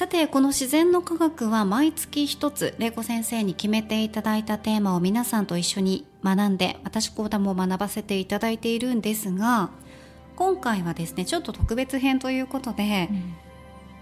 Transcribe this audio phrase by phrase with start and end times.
[0.00, 9.68] さてこの自然の科学は毎月一つ玲子先生に決めていただいたテーマを皆さんと一緒に学んで私コーダも学ばせていただいているんですが
[10.36, 13.34] 今回はですねちょっと特別編ということで、うん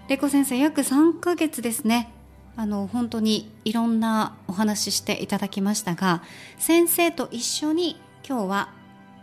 [0.07, 2.11] 玲子先生約3ヶ月ですね。
[2.55, 6.23] あの本当にいろんなお話ししていただきましたが
[6.57, 7.95] 先生と一緒に
[8.27, 8.73] 今日は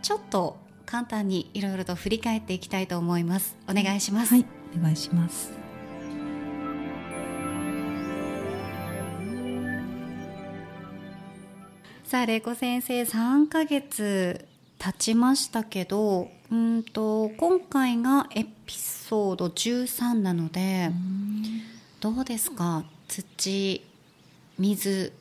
[0.01, 0.55] ちょっと
[0.85, 3.57] 簡単にいろいろと振り返っていきたいと思います。
[3.67, 4.45] お願いします、はい、
[4.79, 5.66] お願いします。
[12.07, 14.45] さあ玲子先生3ヶ月
[14.79, 20.89] 経ちましたけどうんと今回がエピソード13なので
[21.99, 22.85] どうですか？
[23.09, 23.83] 土
[24.57, 25.11] 水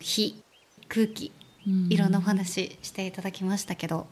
[0.00, 0.42] 火
[0.88, 1.30] 空気
[1.66, 1.92] うん。
[1.92, 4.06] いろんなお話していただきましたけど、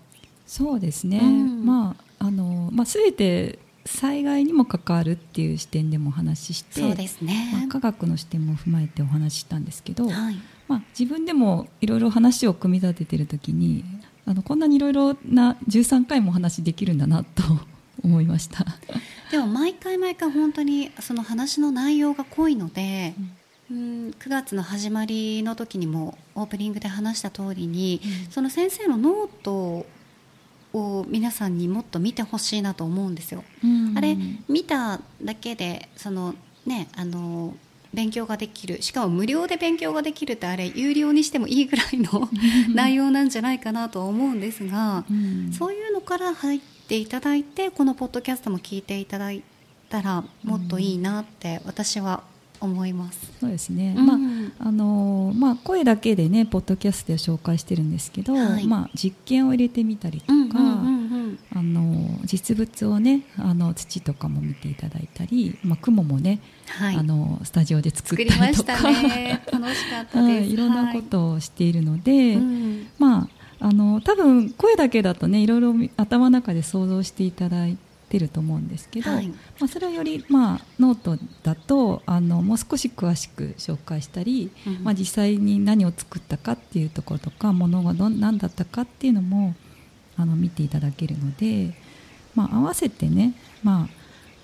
[0.46, 1.20] そうですね。
[1.22, 1.64] うん。
[1.64, 10.36] まああのまあすべて災害にも関わるっていう視点でもお話しして、そうですね、まあ科学の視点も踏まえてお話ししたんですけど、はい
[10.68, 13.84] まあ自分でもいろいろ話を組み立ててるときに、
[14.24, 17.42] あのこんなにいろいろな13回もお話できるんだなと
[18.02, 18.64] 思いました。
[19.30, 23.14] でも毎回毎回本当にその話の内容が濃いので、
[23.70, 29.86] うん、9月の始まりの時にもオープニングで話した通りに、うんその先生のノート
[30.72, 33.44] を皆さんにもっと見てほしいなと思うんですよ。
[33.96, 34.16] あれ
[34.48, 36.34] 見ただけでその
[36.66, 37.54] ねあの
[37.96, 38.82] 勉強ができる。
[38.82, 42.28] しかも無料で勉強ができるってあれ有料にしてもいいぐらいの
[42.74, 45.50] 内容なんじゃないかなとは思うんですが、うん。
[45.50, 49.42] そういうのから入っていただいてこのポッドキャストも聞いていただい
[49.88, 52.22] たらもっといいなって私は
[52.60, 53.32] 思います。
[53.40, 53.94] そうですね。
[53.96, 54.06] うん。
[54.06, 54.14] ま
[54.60, 58.66] ああのまあ声だけでねポッドキャストで紹介してるんですけど、はい。
[58.66, 60.95] まあ実験を入れてみたりとか、うんうんうんうん
[61.56, 66.96] あの実物をねあの土とかも見ていただいたり、まあ雲もね、はい。
[66.96, 69.42] あのスタジオで作ったたりとか、ね。
[69.50, 70.48] 楽しかったはです。
[70.50, 72.34] い、いろんなことをしているので、はい。
[72.34, 72.86] うん。
[72.98, 73.28] まあ
[73.58, 77.78] あの多分声だけだとねいろいろ頭の中で想像していただい
[78.10, 79.28] てると思うんですけど、はい。
[79.28, 84.84] まあ、それをより、まあ、ノートだとあのもう少し詳しく紹介したり、うん。
[84.84, 89.54] まあ、実際に何を作ったかっていうところとかものがどん何だったかっていうのも
[90.18, 91.74] あの見ていただけるので、
[92.34, 93.88] まあ、合わせてね、まあ、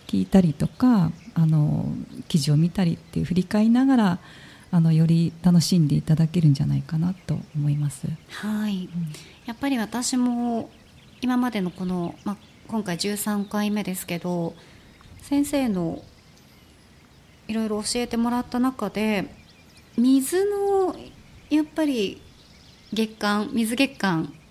[0.07, 1.87] 聞いたりとかあの
[2.29, 4.19] 記事を見たりっていう振り返りながら
[4.71, 8.07] あのより楽しんでいただけるんじゃないかなと思います。
[8.31, 8.89] はい、
[9.47, 10.71] やっぱり私も
[11.21, 12.37] 今までのこの、まあ、
[12.69, 14.55] 今回13回目ですけど
[15.21, 16.03] 先生の
[17.49, 19.27] いろいろ教えてもらった中で
[19.97, 20.97] 水の
[21.51, 22.21] やっぱり
[22.93, 24.42] 月間水月間、うん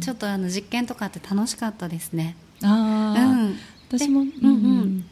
[0.00, 2.36] ちょっとあの実験とかって楽しかったですね。
[2.62, 3.28] あー。
[3.28, 3.56] うん、
[3.88, 4.54] 私も、でうんう
[4.84, 5.04] ん。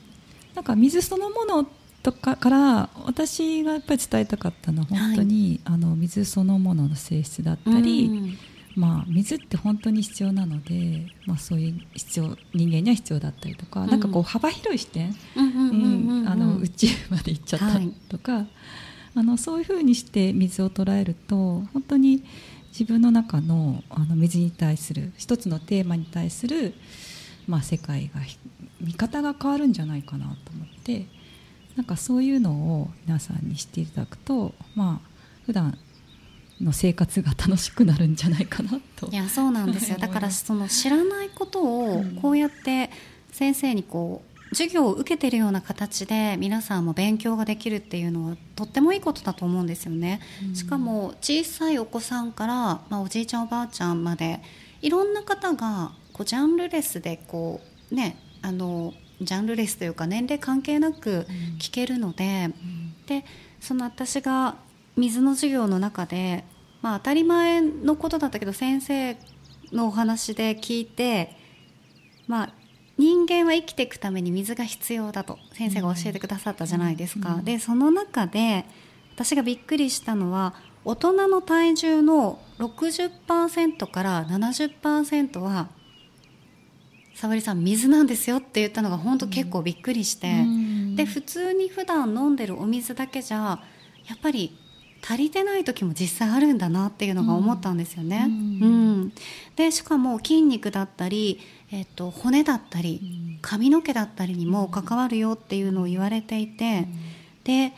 [0.55, 1.67] なんか水そのもの
[2.03, 8.39] とかから私がやっぱり伝えたかったのは本当に、あの水そのものの性質だったり、うん
[8.77, 13.91] まあ、水って本当に必要なので、まあ、そういう必要人間には必要だったりとか、うん。
[13.91, 15.11] なんかこう幅広い視点、
[16.61, 18.47] 宇宙まで行っちゃったはいとか、
[19.17, 22.23] あのそういうふうにして水を捉えると本当に
[22.71, 26.75] 自分の中のあの水に対する一つのテーマに対する、
[27.47, 28.39] まあ、世界がひ
[28.81, 31.07] 見方が変わるんじゃないかなと思って
[31.77, 35.09] なんかそういうのを皆さんにしていただくとまあ
[35.47, 35.79] 普段
[36.61, 39.99] の生活が楽しくなるんじゃないかなといやそうなんですよ。
[39.99, 42.91] だからその知らないことをこうやって
[43.31, 52.55] 先生にこう授業を受けてるような形で皆さんも勉強ができるっていうのはとってもいいことだと思うんですよね、うん、しかも小さいお子さんから、
[52.89, 54.41] まあ、おじいちゃんおばあちゃんまで
[54.81, 57.61] いろんな方がこうジャンルレスでこ
[57.91, 61.27] うねあのジャンルレスというか年齢関係なく
[61.59, 63.25] 聞けるので、うん、で
[63.61, 64.57] その私が
[64.97, 66.45] 水の授業の中で、
[66.83, 69.17] まあ、当たり前のことだったけど先生
[69.73, 71.37] のお話で聞いて、
[72.27, 72.53] まあ、
[72.99, 77.37] 人間は生きていくために水が必要だと先生が教えてくださったじゃないですか。
[77.37, 78.65] うん、でその中で
[79.15, 80.55] 私がびっくりしたのは
[80.85, 85.69] 大人の体重の60%から70%は
[87.15, 93.61] 沙織さん水なんですよって言ったのが本当結構びっくりして、うん、で普通に普段飲んでるお水だけじゃ
[94.07, 94.57] やっぱり
[95.09, 98.27] 足りてない時も実際あるんだなっていうのが思ったんですよね。
[98.29, 98.67] うん、う
[99.07, 99.13] ん、
[99.57, 101.41] でしかも筋肉だったり、
[101.73, 106.87] えっと、骨だったり髪の毛だったりにも関わるよっていうのを言われていて、
[107.45, 107.73] で、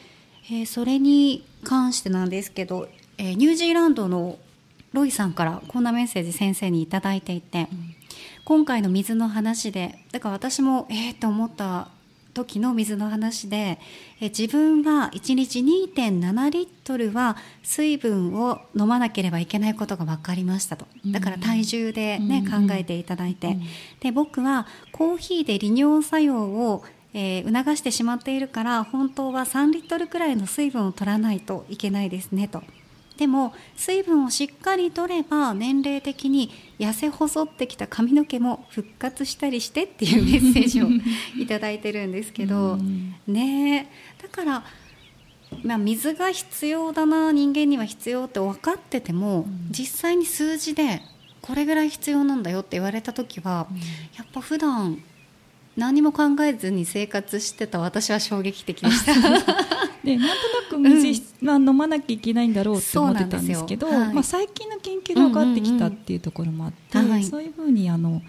[0.51, 4.37] えー、それに関してなんですけど、えー、ニュージーランドの
[4.93, 7.69] ロイさんからこんなメッセージ先生に頂いていて、
[8.45, 11.89] 今回の水の話でだから私もええー、と思った
[12.33, 13.79] 時の水の話で
[14.21, 20.87] え自分は1日2.7リットルは水分を飲まなければいけないことが分かりましたと。
[21.07, 23.63] だから体重でね、うん、考えていただいて、うん、
[24.01, 32.63] で僕はコーヒーで利尿作用をえー、促してしまっているから本当は3リットルくらいの水分を取らないといけないですねと
[33.21, 40.87] でも水分をしっかりとれば年齢的に痩せ細ってきた髪の毛も復活したりしてっていうメッセージを
[41.39, 42.79] 頂いてるんですけど、
[43.27, 43.91] ね。
[44.23, 44.65] だから、
[45.63, 51.03] まあ、水が必要だな人間には必要って分かってても、実際に数字で
[51.43, 53.67] これぐらい必要なんだよって言われた時は、
[54.17, 55.03] やっぱ普段
[55.77, 59.13] 何も考えずに生活してた私は衝撃的でした。
[60.05, 68.23] でなんとなく水、うん、まあ、飲まなきゃいけないんだろうって思ってたんですけど、はい、まあ、最近の研究が分かってきたっていうところもあって、うんうんうん、そういうふうにあの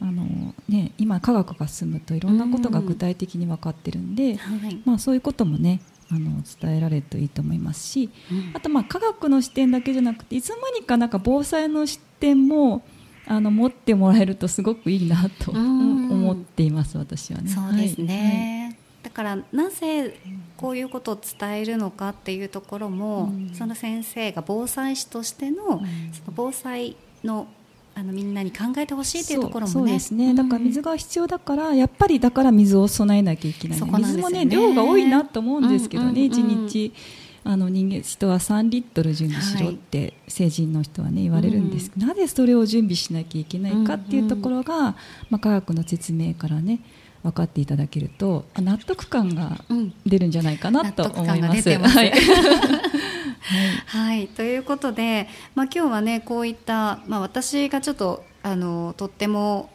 [0.00, 4.30] あの、ね、今科学が進むといろんなことが具体的に分かってるんで、うん。
[4.32, 5.80] うん、まあ、そういうこともね
[6.10, 12.84] あの伝えられるといいと思いますし、うん、あとまあ科学の視点だけじゃなくていつの間にかなんか防災の視点も
[13.26, 17.50] あの持ってもらえるとすごくいいなと思っています、私はね。
[17.50, 18.53] そうですね、はい。
[18.53, 18.53] だ
[19.14, 20.18] からなぜ
[20.56, 25.82] こういうことを伝えるのかっていうところも、うん、その先生が防災士としての,、その
[26.34, 27.46] 防災の
[27.96, 29.72] あのみんなに考えてほしいというところもね。
[29.72, 36.92] そうですね、だから水が必要だからやっぱりだから水を備えなきゃいけない、ね、水もね量が多いなと思うんですけどね、一、うんうん、日
[37.44, 41.90] あの人間人は3リットル準備しろって成人の人はね言われるんです。
[41.90, 44.96] けど、なぜそれを準備しなきゃいけないかっていうところが、
[45.30, 46.80] まあ、科学の説明からね
[47.24, 49.58] 分かっていただけると納得感が
[50.04, 51.78] 出るんじゃないかなと思います。
[51.78, 51.98] ます。
[51.98, 52.12] はい、
[53.86, 59.70] はい、ということで、まあ、今日はねこういった、まあ、私がちょっとあのとっても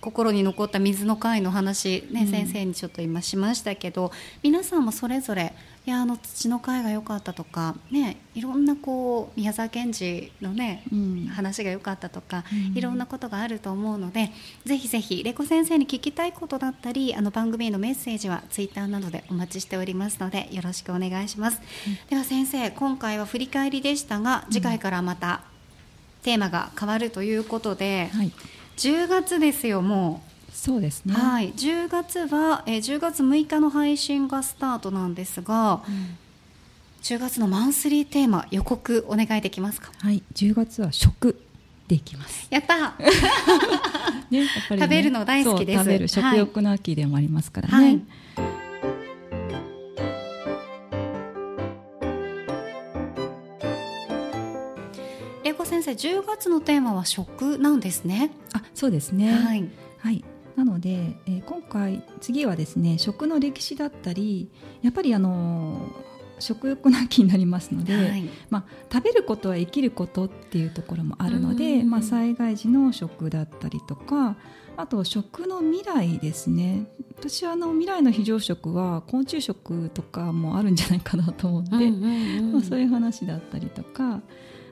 [0.00, 4.10] 心に残った水の会の話、ね、うん、先生にちょっと今しましたけど
[4.42, 5.52] 皆さんもそれぞれ
[5.84, 14.30] いやあの土の会が良かったとか、ね、いろんなこう宮沢賢治のね、うん、話が良かったとか、うん、いろんなことがあると思うので
[14.64, 25.42] ぜひぜひレコ先生に聞きたいことだったりあの番組へのメッセージはツイッターなどでお待ちしておりますのでよろしくお願いします、うん、では先生今回は振り返りでしたが次回からまた
[26.22, 28.30] テーマが変わるということで、はい、
[28.76, 30.31] 10月ですよもう。
[30.52, 36.18] そうですね、はい、10月は、えー、10月6日の配信がスタートなんですが、うん、
[37.02, 39.90] 10月のマンスリーテーマ予告お願いできますか？
[39.98, 40.22] はい。
[40.34, 41.40] 10月は食
[41.88, 42.46] でいきます。
[42.50, 42.94] やった！
[44.30, 45.78] ね、やっぱり、ね、食べるの大好きです。
[45.78, 47.84] 食べる食欲の秋でもありますからね、はい。
[47.84, 48.02] はい
[55.72, 58.30] 先生10月のテーマは食なんですね。
[58.52, 59.32] あそうですね。
[59.32, 59.68] はい、
[59.98, 60.24] はい
[60.56, 64.50] なので、えー、今回次はですね食の歴史だったり
[64.82, 65.90] やっぱりあの
[66.38, 74.36] 食欲の秋になりますので、はい、まあ、食べることは生きることっていうところもあるので、まあ、災害時の食だったりとか
[74.76, 76.86] あと食の未来ですね。
[77.16, 84.20] 私はあの未来の非常食は昆虫食とかもあるんじゃないかなと思って、まあ、そういう話だったりとか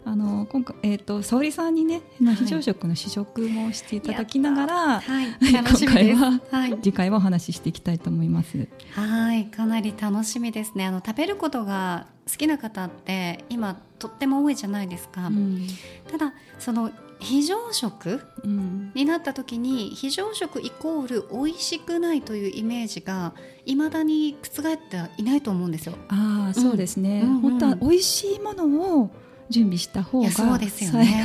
[0.04, 8.68] あの今回えっ、ー、と沙織さんにね、まあ、非常食の試食もしていただきながら、はい、 今回は、はい、次回はお話ししていきたいと思います。
[8.92, 9.46] はい。
[9.46, 10.86] かなり楽しみですね。
[10.86, 15.66] あの食べることが好きな方って今とっても多いじゃないですか、うん、
[16.10, 23.34] ただその非常食、うん、になった時に非常食イコール美味しくないというイメージが
[23.66, 25.94] いまだに覆っていないと思うんですよ。
[26.08, 29.10] あそうですね、うん、本当は美味しいものを
[29.50, 30.58] 準備した方が災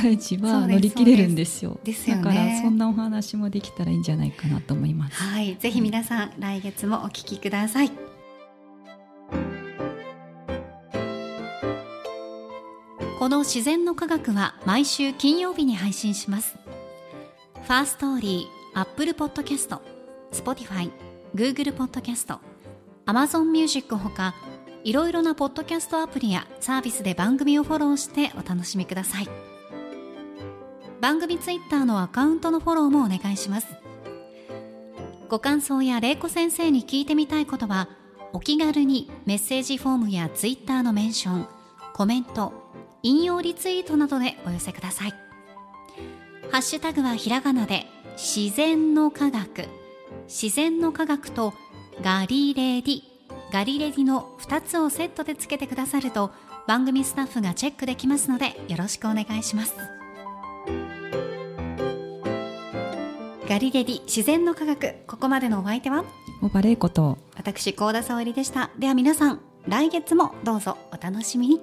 [0.02, 1.78] 害時は乗り切れるんですよ。
[1.84, 2.24] ですよね。
[2.24, 5.16] だからそんなお話もできたらいいんじゃないかなと思います。
[5.16, 7.90] はい、ぜひ皆さん来月もお聞きください。
[13.18, 16.56] この自然の科学は毎週金曜日に配信します。
[17.54, 19.80] Firstory、アップルポッドキャスト、
[20.30, 20.92] スポティファイ、
[21.34, 22.40] グーグルポッドキャスト、
[23.04, 24.34] アマゾンミュージックほか。
[24.86, 29.28] いろいろなポッドキャストアプリやサービスで番組をフォローしてお楽しみください。
[31.00, 33.66] 番組ツイッターのアカウントのフォローもお願いします。
[35.28, 37.88] ご感想や玲子先生に聞いてみたいことは
[38.32, 41.48] お気軽にメッセージフォームやツイッターのメンション
[41.92, 42.52] コメント
[43.02, 45.10] 引用リツイートなどでお寄せください。
[46.52, 49.64] ハッシュタグはひらがなで自然の科学。
[50.28, 51.54] 自然の科学と
[52.02, 53.15] ガリレディ。
[53.56, 56.30] ガリレディの2つをセットでつけてくださると
[56.66, 59.74] 番組スタッフがチェックできますのでよろしくお願いします。
[63.48, 66.04] ガリレディ自然の科学ここまでのお相手は？
[66.42, 67.16] オバレイこと。
[67.34, 68.68] 私高田沙織でした。
[68.78, 71.62] では皆さん来月もどうぞお楽しみに